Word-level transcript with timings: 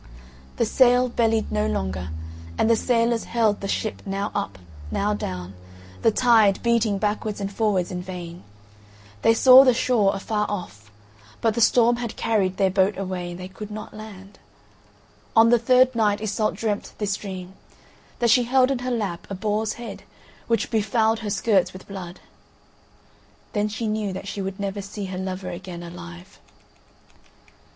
The 0.55 0.65
sail 0.65 1.09
bellied 1.09 1.51
no 1.51 1.67
longer, 1.67 2.09
and 2.57 2.67
the 2.67 2.75
sailors 2.75 3.25
held 3.25 3.61
the 3.61 3.67
ship 3.67 4.01
now 4.03 4.31
up, 4.33 4.57
now 4.89 5.13
down, 5.13 5.53
the 6.01 6.09
tide, 6.09 6.59
beating 6.63 6.97
backwards 6.97 7.39
and 7.39 7.53
forwards 7.53 7.91
in 7.91 8.01
vain. 8.01 8.43
They 9.21 9.35
saw 9.35 9.63
the 9.63 9.75
shore 9.75 10.15
afar 10.15 10.47
off, 10.49 10.89
but 11.39 11.53
the 11.53 11.61
storm 11.61 11.97
had 11.97 12.15
carried 12.15 12.57
their 12.57 12.71
boat 12.71 12.97
away 12.97 13.29
and 13.29 13.39
they 13.39 13.47
could 13.47 13.69
not 13.69 13.93
land. 13.93 14.39
On 15.35 15.49
the 15.51 15.59
third 15.59 15.93
night 15.93 16.19
Iseult 16.19 16.55
dreamt 16.55 16.93
this 16.97 17.15
dream: 17.15 17.53
that 18.17 18.31
she 18.31 18.45
held 18.45 18.71
in 18.71 18.79
her 18.79 18.89
lap 18.89 19.27
a 19.29 19.35
boar's 19.35 19.73
head 19.73 20.01
which 20.47 20.71
befouled 20.71 21.19
her 21.19 21.29
skirts 21.29 21.73
with 21.73 21.87
blood; 21.87 22.19
then 23.53 23.67
she 23.67 23.85
knew 23.85 24.13
that 24.13 24.27
she 24.27 24.41
would 24.41 24.59
never 24.59 24.81
see 24.81 25.05
her 25.05 25.19
lover 25.19 25.51
again 25.51 25.83
alive. 25.83 26.39